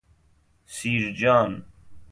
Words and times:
سیرجان 0.65 1.63